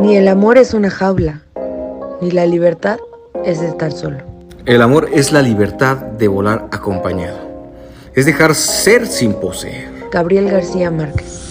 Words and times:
Ni 0.00 0.16
el 0.16 0.28
amor 0.28 0.58
es 0.58 0.74
una 0.74 0.90
jaula, 0.90 1.42
ni 2.20 2.30
la 2.30 2.46
libertad 2.46 2.98
es 3.44 3.60
estar 3.62 3.90
solo. 3.90 4.18
El 4.64 4.80
amor 4.80 5.08
es 5.12 5.32
la 5.32 5.42
libertad 5.42 5.96
de 5.96 6.28
volar 6.28 6.68
acompañado. 6.70 7.38
Es 8.14 8.26
dejar 8.26 8.54
ser 8.54 9.06
sin 9.06 9.34
poseer. 9.34 9.88
Gabriel 10.12 10.48
García 10.48 10.90
Márquez. 10.90 11.46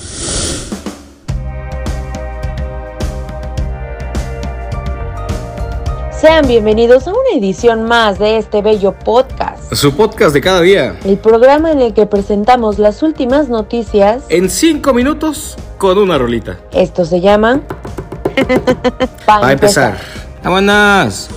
Sean 6.25 6.47
bienvenidos 6.47 7.07
a 7.07 7.11
una 7.11 7.37
edición 7.37 7.83
más 7.83 8.17
de 8.17 8.37
este 8.37 8.63
bello 8.63 8.93
podcast. 8.93 9.71
Su 9.75 9.95
podcast 9.95 10.33
de 10.33 10.41
cada 10.41 10.59
día. 10.59 10.97
El 11.05 11.19
programa 11.19 11.71
en 11.71 11.81
el 11.81 11.93
que 11.93 12.07
presentamos 12.07 12.79
las 12.79 13.03
últimas 13.03 13.47
noticias 13.47 14.23
En 14.29 14.49
cinco 14.49 14.91
minutos 14.91 15.55
con 15.77 15.99
una 15.99 16.17
rolita. 16.17 16.57
Esto 16.71 17.05
se 17.05 17.21
llama. 17.21 17.61
Pa' 19.27 19.39
Va 19.39 19.49
a 19.49 19.51
empezar. 19.51 19.99
¡Vámonos! 20.43 21.29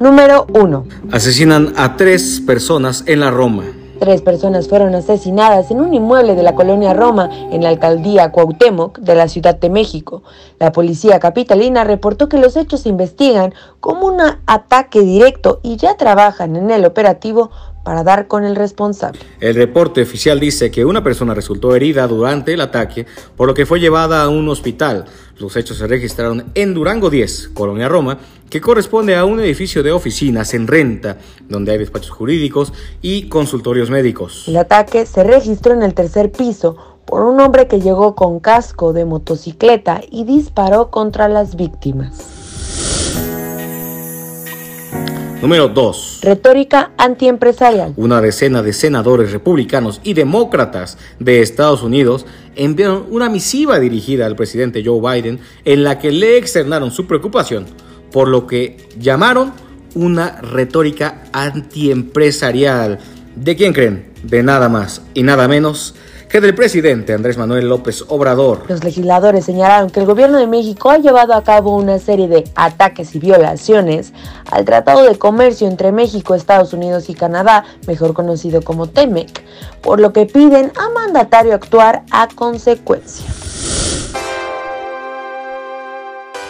Número 0.00 0.46
1. 0.52 0.86
Asesinan 1.12 1.74
a 1.76 1.96
tres 1.96 2.42
personas 2.44 3.04
en 3.06 3.20
la 3.20 3.30
Roma. 3.30 3.66
Tres 4.02 4.20
personas 4.20 4.66
fueron 4.66 4.96
asesinadas 4.96 5.70
en 5.70 5.80
un 5.80 5.94
inmueble 5.94 6.34
de 6.34 6.42
la 6.42 6.56
colonia 6.56 6.92
Roma, 6.92 7.30
en 7.52 7.62
la 7.62 7.68
alcaldía 7.68 8.32
Cuauhtémoc 8.32 8.98
de 8.98 9.14
la 9.14 9.28
Ciudad 9.28 9.54
de 9.54 9.70
México. 9.70 10.24
La 10.58 10.72
policía 10.72 11.20
capitalina 11.20 11.84
reportó 11.84 12.28
que 12.28 12.36
los 12.36 12.56
hechos 12.56 12.80
se 12.80 12.88
investigan 12.88 13.54
como 13.78 14.08
un 14.08 14.20
ataque 14.46 15.02
directo 15.02 15.60
y 15.62 15.76
ya 15.76 15.96
trabajan 15.96 16.56
en 16.56 16.72
el 16.72 16.84
operativo 16.84 17.52
para 17.82 18.04
dar 18.04 18.28
con 18.28 18.44
el 18.44 18.56
responsable. 18.56 19.20
El 19.40 19.54
reporte 19.54 20.02
oficial 20.02 20.38
dice 20.40 20.70
que 20.70 20.84
una 20.84 21.02
persona 21.02 21.34
resultó 21.34 21.74
herida 21.74 22.06
durante 22.06 22.54
el 22.54 22.60
ataque, 22.60 23.06
por 23.36 23.48
lo 23.48 23.54
que 23.54 23.66
fue 23.66 23.80
llevada 23.80 24.22
a 24.22 24.28
un 24.28 24.48
hospital. 24.48 25.06
Los 25.38 25.56
hechos 25.56 25.78
se 25.78 25.86
registraron 25.86 26.52
en 26.54 26.74
Durango 26.74 27.10
10, 27.10 27.50
Colonia 27.54 27.88
Roma, 27.88 28.18
que 28.48 28.60
corresponde 28.60 29.16
a 29.16 29.24
un 29.24 29.40
edificio 29.40 29.82
de 29.82 29.92
oficinas 29.92 30.54
en 30.54 30.66
renta, 30.66 31.16
donde 31.48 31.72
hay 31.72 31.78
despachos 31.78 32.10
jurídicos 32.10 32.72
y 33.00 33.28
consultorios 33.28 33.90
médicos. 33.90 34.44
El 34.46 34.58
ataque 34.58 35.06
se 35.06 35.24
registró 35.24 35.72
en 35.72 35.82
el 35.82 35.94
tercer 35.94 36.30
piso 36.30 36.76
por 37.06 37.22
un 37.22 37.40
hombre 37.40 37.66
que 37.66 37.80
llegó 37.80 38.14
con 38.14 38.40
casco 38.40 38.92
de 38.92 39.04
motocicleta 39.04 40.00
y 40.10 40.24
disparó 40.24 40.90
contra 40.90 41.28
las 41.28 41.56
víctimas. 41.56 42.41
Número 45.42 45.66
2. 45.66 46.20
Retórica 46.22 46.92
antiempresarial. 46.96 47.94
Una 47.96 48.20
decena 48.20 48.62
de 48.62 48.72
senadores 48.72 49.32
republicanos 49.32 50.00
y 50.04 50.14
demócratas 50.14 50.98
de 51.18 51.42
Estados 51.42 51.82
Unidos 51.82 52.26
enviaron 52.54 53.06
una 53.10 53.28
misiva 53.28 53.80
dirigida 53.80 54.26
al 54.26 54.36
presidente 54.36 54.84
Joe 54.86 55.00
Biden 55.00 55.40
en 55.64 55.82
la 55.82 55.98
que 55.98 56.12
le 56.12 56.36
externaron 56.36 56.92
su 56.92 57.08
preocupación 57.08 57.66
por 58.12 58.28
lo 58.28 58.46
que 58.46 58.88
llamaron 59.00 59.52
una 59.96 60.40
retórica 60.42 61.24
antiempresarial. 61.32 63.00
¿De 63.34 63.56
quién 63.56 63.72
creen? 63.72 64.12
De 64.22 64.44
nada 64.44 64.68
más 64.68 65.02
y 65.12 65.24
nada 65.24 65.48
menos 65.48 65.96
que 66.32 66.40
del 66.40 66.54
presidente 66.54 67.12
Andrés 67.12 67.36
Manuel 67.36 67.68
López 67.68 68.06
Obrador. 68.08 68.62
Los 68.66 68.82
legisladores 68.82 69.44
señalaron 69.44 69.90
que 69.90 70.00
el 70.00 70.06
gobierno 70.06 70.38
de 70.38 70.46
México 70.46 70.90
ha 70.90 70.96
llevado 70.96 71.34
a 71.34 71.44
cabo 71.44 71.76
una 71.76 71.98
serie 71.98 72.26
de 72.26 72.44
ataques 72.54 73.14
y 73.14 73.18
violaciones 73.18 74.14
al 74.50 74.64
Tratado 74.64 75.02
de 75.02 75.18
Comercio 75.18 75.68
entre 75.68 75.92
México, 75.92 76.34
Estados 76.34 76.72
Unidos 76.72 77.10
y 77.10 77.14
Canadá, 77.14 77.64
mejor 77.86 78.14
conocido 78.14 78.62
como 78.62 78.86
TEMEC, 78.86 79.44
por 79.82 80.00
lo 80.00 80.14
que 80.14 80.24
piden 80.24 80.72
a 80.78 80.88
mandatario 80.88 81.54
actuar 81.54 82.02
a 82.10 82.26
consecuencia. 82.34 83.26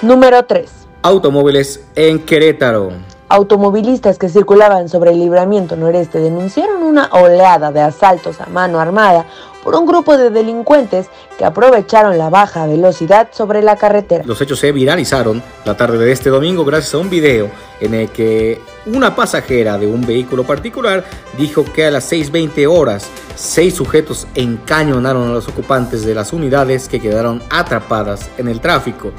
Número 0.01 0.45
3. 0.45 0.71
Automóviles 1.03 1.81
en 1.97 2.21
Querétaro. 2.21 2.93
Automovilistas 3.29 4.19
que 4.19 4.29
circulaban 4.29 4.91
sobre 4.91 5.11
el 5.11 5.19
libramiento 5.19 5.75
noreste 5.75 6.21
denunciaron 6.21 6.83
una 6.83 7.09
oleada 7.13 7.73
de 7.73 7.81
asaltos 7.81 8.41
a 8.43 8.47
mano 8.47 8.79
armada 8.79 9.27
por 9.63 9.75
un 9.75 9.87
grupo 9.87 10.17
de 10.17 10.31
delincuentes 10.31 11.07
que 11.39 11.45
aprovecharon 11.45 12.19
la 12.19 12.31
baja 12.31 12.67
velocidad 12.67 13.29
sobre 13.33 13.63
la 13.63 13.77
carretera. 13.77 14.25
Los 14.27 14.41
hechos 14.41 14.59
se 14.59 14.73
viralizaron 14.73 15.43
la 15.65 15.77
tarde 15.77 15.99
de 15.99 16.13
este 16.13 16.31
domingo 16.31 16.65
gracias 16.65 16.95
a 16.95 16.99
un 16.99 17.11
video 17.11 17.51
en 17.81 17.95
el 17.95 18.11
que 18.11 18.61
una 18.87 19.15
pasajera 19.15 19.79
de 19.79 19.87
un 19.87 20.05
vehículo 20.05 20.45
particular 20.45 21.05
dijo 21.39 21.65
que 21.65 21.87
a 21.87 21.91
las 21.91 22.11
6.20 22.13 22.67
horas 22.69 23.09
seis 23.35 23.75
sujetos 23.75 24.27
encañonaron 24.35 25.31
a 25.31 25.33
los 25.33 25.49
ocupantes 25.49 26.05
de 26.05 26.15
las 26.15 26.33
unidades 26.33 26.89
que 26.89 27.01
quedaron 27.01 27.43
atrapadas 27.51 28.31
en 28.39 28.49
el 28.49 28.61
tráfico. 28.61 29.13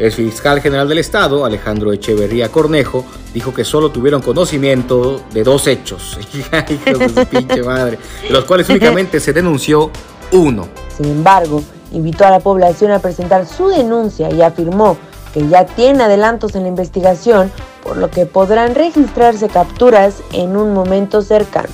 El 0.00 0.12
fiscal 0.12 0.62
general 0.62 0.88
del 0.88 0.96
Estado, 0.96 1.44
Alejandro 1.44 1.92
Echeverría 1.92 2.48
Cornejo, 2.48 3.04
dijo 3.34 3.52
que 3.52 3.66
solo 3.66 3.90
tuvieron 3.90 4.22
conocimiento 4.22 5.20
de 5.30 5.44
dos 5.44 5.66
hechos, 5.66 6.18
de 6.52 6.92
de 6.94 7.98
los 8.30 8.44
cuales 8.46 8.70
únicamente 8.70 9.20
se 9.20 9.34
denunció 9.34 9.90
uno. 10.32 10.68
Sin 10.96 11.04
embargo, 11.04 11.62
invitó 11.92 12.24
a 12.24 12.30
la 12.30 12.40
población 12.40 12.92
a 12.92 13.00
presentar 13.00 13.46
su 13.46 13.68
denuncia 13.68 14.32
y 14.32 14.40
afirmó 14.40 14.96
que 15.34 15.46
ya 15.46 15.66
tiene 15.66 16.04
adelantos 16.04 16.54
en 16.54 16.62
la 16.62 16.68
investigación, 16.68 17.52
por 17.84 17.98
lo 17.98 18.10
que 18.10 18.24
podrán 18.24 18.74
registrarse 18.74 19.48
capturas 19.48 20.22
en 20.32 20.56
un 20.56 20.72
momento 20.72 21.20
cercano. 21.20 21.68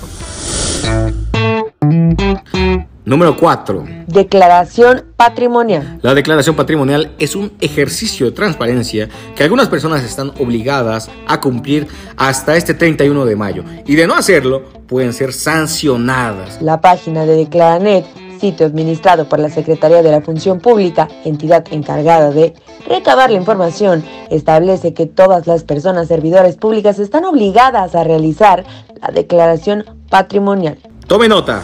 Número 3.06 3.36
4. 3.36 3.84
Declaración 4.08 5.04
patrimonial. 5.16 6.00
La 6.02 6.12
declaración 6.12 6.56
patrimonial 6.56 7.12
es 7.20 7.36
un 7.36 7.52
ejercicio 7.60 8.26
de 8.26 8.32
transparencia 8.32 9.08
que 9.36 9.44
algunas 9.44 9.68
personas 9.68 10.02
están 10.02 10.32
obligadas 10.40 11.08
a 11.28 11.40
cumplir 11.40 11.86
hasta 12.16 12.56
este 12.56 12.74
31 12.74 13.24
de 13.24 13.36
mayo 13.36 13.62
y 13.86 13.94
de 13.94 14.08
no 14.08 14.16
hacerlo 14.16 14.64
pueden 14.88 15.12
ser 15.12 15.32
sancionadas. 15.32 16.60
La 16.60 16.80
página 16.80 17.24
de 17.26 17.36
Declaranet, 17.36 18.04
sitio 18.40 18.66
administrado 18.66 19.28
por 19.28 19.38
la 19.38 19.50
Secretaría 19.50 20.02
de 20.02 20.10
la 20.10 20.20
Función 20.20 20.58
Pública, 20.58 21.06
entidad 21.24 21.64
encargada 21.70 22.32
de 22.32 22.54
recabar 22.88 23.30
la 23.30 23.36
información, 23.36 24.02
establece 24.30 24.94
que 24.94 25.06
todas 25.06 25.46
las 25.46 25.62
personas 25.62 26.08
servidoras 26.08 26.56
públicas 26.56 26.98
están 26.98 27.24
obligadas 27.24 27.94
a 27.94 28.02
realizar 28.02 28.64
la 29.00 29.12
declaración 29.14 29.84
patrimonial. 30.10 30.78
Tome 31.06 31.28
nota. 31.28 31.62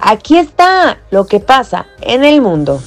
Aquí 0.00 0.36
está 0.36 0.98
lo 1.10 1.26
que 1.26 1.40
pasa 1.40 1.86
en 2.00 2.24
el 2.24 2.40
mundo. 2.40 2.80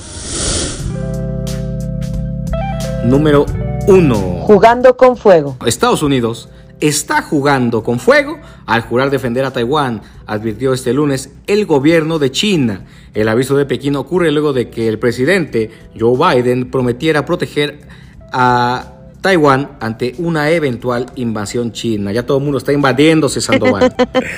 Número 3.04 3.46
1. 3.88 4.16
Jugando 4.44 4.96
con 4.96 5.18
fuego. 5.18 5.58
Estados 5.66 6.04
Unidos 6.04 6.50
está 6.80 7.22
jugando 7.22 7.84
con 7.84 8.00
fuego 8.00 8.40
al 8.66 8.82
jurar 8.82 9.10
defender 9.10 9.46
a 9.46 9.52
Taiwán, 9.52 10.02
advirtió 10.26 10.74
este 10.74 10.94
lunes 10.94 11.32
el 11.48 11.66
gobierno 11.66 12.18
de 12.18 12.32
China. 12.32 12.86
El 13.14 13.28
aviso 13.28 13.56
de 13.56 13.66
Pekín 13.66 13.96
ocurre 13.96 14.32
luego 14.32 14.54
de 14.54 14.70
que 14.70 14.88
el 14.88 14.98
presidente 14.98 15.70
Joe 15.98 16.18
Biden 16.18 16.72
prometiera 16.72 17.26
proteger 17.26 17.82
a 18.32 18.94
Taiwán 19.22 19.70
ante 19.80 20.16
una 20.18 20.50
eventual 20.50 21.06
invasión 21.16 21.72
china. 21.72 22.12
Ya 22.12 22.26
todo 22.26 22.40
el 22.40 22.44
mundo 22.44 22.58
está 22.58 22.74
invadiéndose 22.74 23.40
Sandoval. 23.40 23.94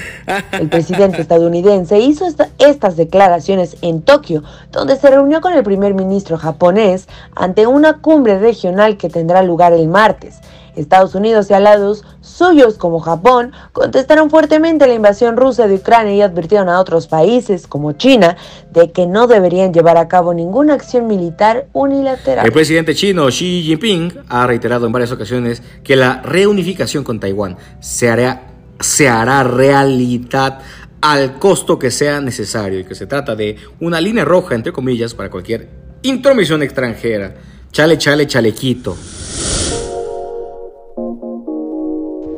El 0.51 0.67
presidente 0.69 1.21
estadounidense 1.21 1.99
hizo 1.99 2.25
esta- 2.27 2.49
estas 2.59 2.97
declaraciones 2.97 3.77
en 3.81 4.01
Tokio, 4.01 4.43
donde 4.71 4.97
se 4.97 5.09
reunió 5.09 5.39
con 5.39 5.53
el 5.53 5.63
primer 5.63 5.93
ministro 5.93 6.37
japonés 6.37 7.07
ante 7.35 7.65
una 7.65 7.99
cumbre 7.99 8.39
regional 8.39 8.97
que 8.97 9.09
tendrá 9.09 9.41
lugar 9.41 9.71
el 9.73 9.87
martes. 9.87 10.39
Estados 10.75 11.15
Unidos 11.15 11.49
y 11.49 11.53
aliados 11.53 12.03
suyos 12.21 12.75
como 12.75 12.99
Japón 12.99 13.51
contestaron 13.71 14.29
fuertemente 14.29 14.87
la 14.87 14.93
invasión 14.93 15.37
rusa 15.37 15.67
de 15.67 15.75
Ucrania 15.75 16.13
y 16.13 16.21
advirtieron 16.21 16.69
a 16.69 16.79
otros 16.79 17.07
países 17.07 17.67
como 17.67 17.93
China 17.93 18.37
de 18.71 18.91
que 18.91 19.05
no 19.05 19.27
deberían 19.27 19.73
llevar 19.73 19.97
a 19.97 20.07
cabo 20.07 20.33
ninguna 20.33 20.73
acción 20.73 21.07
militar 21.07 21.67
unilateral. 21.73 22.45
El 22.45 22.51
presidente 22.51 22.95
chino 22.95 23.27
Xi 23.27 23.63
Jinping 23.63 24.13
ha 24.29 24.47
reiterado 24.47 24.85
en 24.85 24.91
varias 24.91 25.11
ocasiones 25.11 25.61
que 25.83 25.95
la 25.95 26.21
reunificación 26.21 27.03
con 27.03 27.19
Taiwán 27.19 27.57
se 27.79 28.09
hará, 28.09 28.43
se 28.79 29.09
hará 29.09 29.43
realidad 29.43 30.59
al 31.01 31.37
costo 31.37 31.77
que 31.77 31.91
sea 31.91 32.21
necesario 32.21 32.79
y 32.79 32.85
que 32.85 32.95
se 32.95 33.07
trata 33.07 33.35
de 33.35 33.57
una 33.81 33.99
línea 33.99 34.23
roja, 34.23 34.55
entre 34.55 34.71
comillas, 34.71 35.13
para 35.13 35.29
cualquier 35.29 35.67
intromisión 36.01 36.63
extranjera. 36.63 37.35
Chale, 37.71 37.97
chale, 37.97 38.25
chalequito. 38.25 38.95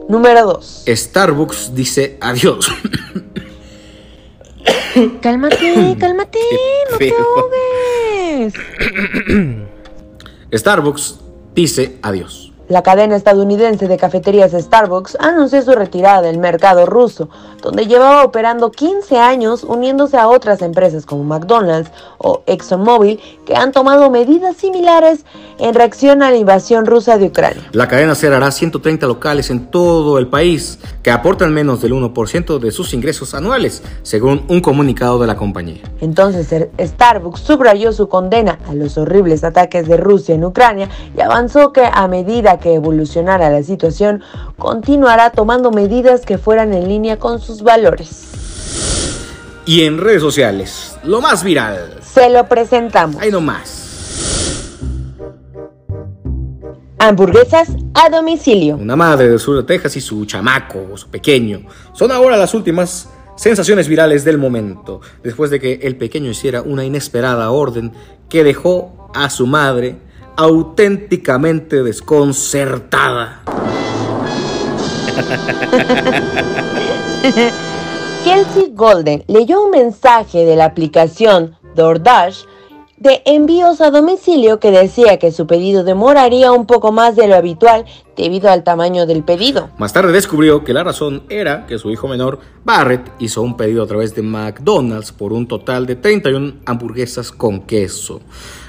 Número 0.08 0.46
2. 0.46 0.84
Starbucks 0.88 1.74
dice 1.74 2.18
adiós. 2.22 2.72
Cálmate, 5.22 5.98
cálmate, 6.00 6.40
no 6.92 6.98
te 6.98 7.12
ahogues. 7.12 8.54
Starbucks 10.54 11.20
dice 11.54 11.98
adiós. 12.02 12.55
La 12.68 12.82
cadena 12.82 13.16
estadounidense 13.16 13.88
de 13.88 13.96
cafeterías 13.96 14.52
Starbucks 14.52 15.18
anunció 15.20 15.62
su 15.62 15.74
retirada 15.74 16.24
del 16.24 16.40
mercado 16.40 16.88
ruso, 16.88 17.30
donde 17.62 17.86
llevaba 17.86 18.24
operando 18.24 18.72
15 18.72 19.20
años 19.20 19.64
uniéndose 19.64 20.18
a 20.18 20.28
otras 20.28 20.64
empresas 20.64 21.06
como 21.06 21.24
McDonald's 21.24 21.92
o 22.18 22.42
ExxonMobil 22.48 23.20
que 23.46 23.56
han 23.56 23.72
tomado 23.72 24.10
medidas 24.10 24.58
similares 24.58 25.26
en 25.60 25.76
reacción 25.76 26.24
a 26.24 26.32
la 26.32 26.38
invasión 26.38 26.88
rusa 26.88 27.20
de 27.20 27.28
Ucrania. 27.28 27.62
La 27.72 27.88
cadena 27.88 28.16
cerrará 28.16 28.50
130 28.50 29.06
locales 29.06 29.52
en 29.52 29.70
todo 29.70 30.18
el 30.18 30.28
país 30.28 30.80
que 31.04 31.12
aportan 31.12 31.54
menos 31.54 31.84
del 31.84 31.94
1% 31.94 32.58
de 32.58 32.72
sus 32.72 32.96
ingresos 32.96 33.36
anuales, 33.36 33.84
según 34.02 34.44
un 34.48 34.60
comunicado 34.60 35.20
de 35.20 35.28
la 35.28 35.36
compañía. 35.36 35.84
Entonces 36.02 36.68
Starbucks 36.80 37.42
subrayó 37.42 37.94
su 37.94 38.10
condena 38.10 38.58
a 38.68 38.74
los 38.74 38.98
horribles 38.98 39.44
ataques 39.44 39.88
de 39.88 39.98
Rusia 39.98 40.34
en 40.34 40.46
Ucrania 40.46 40.90
y 41.16 41.22
avanzó 41.22 41.72
que 41.72 41.86
a 41.86 42.08
medida 42.08 42.55
que 42.60 42.74
evolucionara 42.74 43.50
la 43.50 43.64
situación, 43.64 44.22
continuará 44.58 45.32
tomando 45.32 45.72
medidas 45.72 46.26
que 46.26 46.38
fueran 46.38 46.74
en 46.74 46.88
línea 46.88 47.18
con 47.18 47.40
sus 47.40 47.62
valores. 47.62 48.32
Y 49.66 49.84
en 49.84 49.98
redes 49.98 50.22
sociales, 50.22 50.98
lo 51.04 51.22
más 51.22 51.44
viral. 51.44 52.00
Se 52.02 52.30
lo 52.30 52.48
presentamos. 52.48 53.22
Ahí 53.22 53.32
nomás. 53.32 53.86
Hamburguesas 57.00 57.70
a 57.94 58.10
domicilio. 58.10 58.78
Una 58.78 58.96
madre 58.96 59.28
del 59.28 59.40
sur 59.40 59.58
de 59.58 59.64
Texas 59.64 59.98
y 59.98 60.02
su 60.02 60.26
chamaco, 60.26 60.96
su 60.96 61.10
pequeño, 61.10 61.62
son 61.94 62.12
ahora 62.12 62.38
las 62.38 62.54
últimas 62.54 63.10
sensaciones 63.36 63.88
virales 63.88 64.24
del 64.24 64.38
momento, 64.38 65.02
después 65.24 65.52
de 65.52 65.60
que 65.60 65.80
el 65.84 65.98
pequeño 65.98 66.32
hiciera 66.32 66.62
una 66.62 66.86
inesperada 66.86 67.52
orden 67.52 67.92
que 68.30 68.44
dejó 68.44 69.10
a 69.14 69.30
su 69.30 69.46
madre 69.46 69.98
auténticamente 70.38 71.84
desconcertada. 71.84 73.42
Kelsey 78.24 78.72
Golden 78.74 79.24
leyó 79.28 79.64
un 79.64 79.72
mensaje 79.72 80.46
de 80.46 80.56
la 80.56 80.66
aplicación 80.66 81.56
DoorDash 81.76 82.44
de 82.98 83.22
envíos 83.26 83.82
a 83.82 83.92
domicilio 83.92 84.60
que 84.60 84.72
decía 84.72 85.20
que 85.20 85.32
su 85.32 85.48
pedido 85.48 85.84
demoraría 85.84 86.52
un 86.52 86.66
poco 86.66 86.92
más 86.92 87.16
de 87.16 87.28
lo 87.28 87.36
habitual 87.36 87.86
debido 88.16 88.50
al 88.50 88.64
tamaño 88.64 89.06
del 89.06 89.24
pedido. 89.24 89.70
Más 89.78 89.94
tarde 89.94 90.12
descubrió 90.12 90.64
que 90.64 90.74
la 90.74 90.84
razón 90.84 91.24
era 91.30 91.66
que 91.66 91.78
su 91.78 91.92
hijo 91.92 92.08
menor, 92.08 92.40
Barrett, 92.64 93.12
hizo 93.20 93.42
un 93.42 93.58
pedido 93.58 93.84
a 93.84 93.88
través 93.88 94.16
de 94.16 94.22
McDonald's 94.22 95.12
por 95.12 95.34
un 95.34 95.48
total 95.48 95.86
de 95.86 95.96
31 95.96 96.54
hamburguesas 96.66 97.32
con 97.32 97.62
queso. 97.62 98.22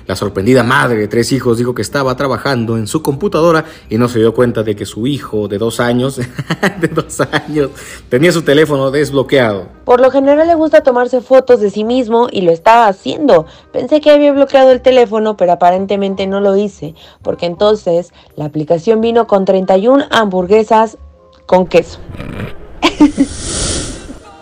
La 0.06 0.14
sorprendida 0.14 0.62
madre 0.62 0.98
de 0.98 1.08
tres 1.08 1.32
hijos 1.32 1.58
dijo 1.58 1.74
que 1.74 1.82
estaba 1.82 2.16
trabajando 2.16 2.76
en 2.76 2.86
su 2.86 3.02
computadora 3.02 3.64
y 3.90 3.98
no 3.98 4.08
se 4.08 4.20
dio 4.20 4.34
cuenta 4.34 4.62
de 4.62 4.76
que 4.76 4.86
su 4.86 5.08
hijo 5.08 5.48
de 5.48 5.58
dos 5.58 5.80
años, 5.80 6.16
de 6.80 6.88
dos 6.88 7.20
años, 7.20 7.70
tenía 8.08 8.30
su 8.30 8.42
teléfono 8.42 8.92
desbloqueado. 8.92 9.66
Por 9.84 10.00
lo 10.00 10.12
general 10.12 10.46
le 10.46 10.54
gusta 10.54 10.84
tomarse 10.84 11.20
fotos 11.20 11.60
de 11.60 11.70
sí 11.70 11.82
mismo 11.82 12.28
y 12.30 12.42
lo 12.42 12.52
estaba 12.52 12.86
haciendo. 12.86 13.46
Pensé 13.72 14.00
que 14.00 14.12
había 14.12 14.32
bloqueado 14.32 14.70
el 14.70 14.80
teléfono, 14.80 15.36
pero 15.36 15.52
aparentemente 15.52 16.28
no 16.28 16.40
lo 16.40 16.56
hice, 16.56 16.94
porque 17.22 17.46
entonces 17.46 18.12
la 18.36 18.44
aplicación 18.44 19.00
vino 19.00 19.26
con 19.26 19.35
31 19.44 20.06
hamburguesas 20.10 20.98
con 21.46 21.66
queso. 21.66 21.98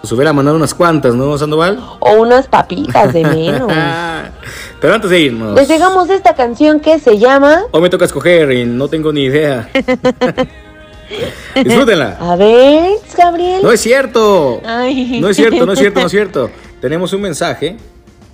Nos 0.02 0.12
hubiera 0.12 0.32
mandado 0.32 0.56
unas 0.56 0.74
cuantas, 0.74 1.14
¿no, 1.14 1.36
Sandoval? 1.38 1.82
O 2.00 2.20
unas 2.20 2.46
papitas 2.46 3.12
de 3.12 3.24
menos. 3.24 3.72
Pero 4.80 4.94
antes 4.94 5.08
de 5.08 5.18
irnos. 5.18 5.54
Les 5.54 5.66
dejamos 5.66 6.10
esta 6.10 6.34
canción 6.34 6.78
que 6.80 6.98
se 6.98 7.18
llama. 7.18 7.62
Hoy 7.70 7.80
me 7.80 7.88
toca 7.88 8.04
escoger 8.04 8.52
y 8.52 8.66
no 8.66 8.88
tengo 8.88 9.12
ni 9.14 9.22
idea. 9.22 9.70
Disfrútenla. 11.54 12.18
A 12.20 12.36
ver, 12.36 12.90
Gabriel. 13.16 13.62
No 13.62 13.72
es 13.72 13.80
cierto. 13.80 14.60
No 14.62 15.28
es 15.28 15.36
cierto, 15.36 15.64
no 15.64 15.72
es 15.72 15.78
cierto, 15.78 16.00
no 16.00 16.06
es 16.06 16.12
cierto. 16.12 16.50
Tenemos 16.82 17.14
un 17.14 17.22
mensaje 17.22 17.78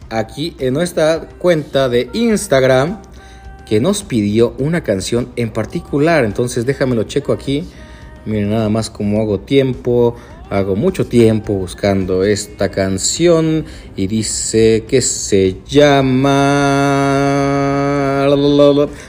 aquí 0.09 0.57
en 0.59 0.75
nuestra 0.75 1.29
cuenta 1.39 1.89
de 1.89 2.11
Instagram 2.13 3.01
que 3.71 3.81
nos 3.81 4.03
pidió 4.03 4.53
una 4.59 4.83
canción 4.83 5.29
en 5.37 5.51
particular. 5.51 6.25
Entonces 6.25 6.67
déjamelo 6.67 7.05
checo 7.05 7.33
aquí. 7.33 7.63
Miren 8.27 8.51
nada 8.51 8.69
más 8.69 8.91
cómo 8.91 9.23
hago 9.23 9.39
tiempo. 9.39 10.17
Hago 10.51 10.75
mucho 10.75 11.07
tiempo 11.07 11.53
buscando 11.53 12.25
esta 12.25 12.73
canción 12.73 13.65
y 13.95 14.09
dice 14.09 14.87
que 14.89 15.01
se 15.01 15.59
llama 15.65 16.27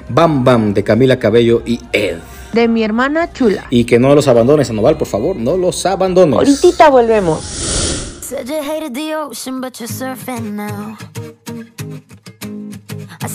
Bam 0.09 0.43
Bam 0.43 0.75
de 0.75 0.83
Camila 0.83 1.17
Cabello 1.17 1.63
y 1.65 1.79
Ed. 1.91 2.17
De 2.53 2.67
mi 2.67 2.83
hermana 2.83 3.33
chula. 3.33 3.65
Y 3.71 3.85
que 3.85 3.97
no 3.97 4.13
los 4.13 4.27
abandones, 4.27 4.69
Anoval, 4.69 4.95
por 4.95 5.07
favor, 5.07 5.35
no 5.37 5.57
los 5.57 5.83
abandones. 5.87 6.63
Ahorita 6.63 6.91
volvemos. 6.91 7.39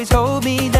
always 0.00 0.12
hold 0.12 0.44
me 0.46 0.70
down. 0.70 0.79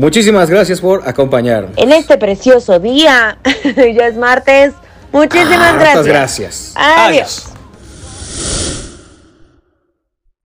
Muchísimas 0.00 0.48
gracias 0.48 0.80
por 0.80 1.06
acompañarnos. 1.06 1.72
En 1.76 1.92
este 1.92 2.16
precioso 2.16 2.78
día, 2.78 3.36
ya 3.94 4.06
es 4.06 4.16
martes. 4.16 4.72
Muchísimas 5.12 5.74
Hartas 5.74 6.06
gracias. 6.06 6.72
gracias. 6.74 6.74
Adiós. 6.74 7.49